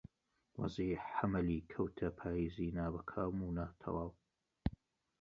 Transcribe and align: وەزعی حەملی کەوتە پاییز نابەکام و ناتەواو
وەزعی 0.59 1.01
حەملی 1.15 1.67
کەوتە 1.71 2.07
پاییز 2.19 2.55
نابەکام 2.77 3.35
و 3.41 3.55
ناتەواو 3.57 4.11